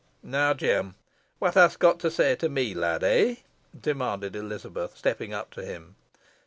[0.23, 0.95] "Now, Jem,
[1.37, 3.35] what hast got to say to me, lad, eh?"
[3.79, 5.95] demanded Elizabeth, stepping up to him.